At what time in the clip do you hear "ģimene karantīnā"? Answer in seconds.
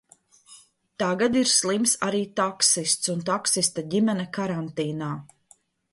3.95-5.15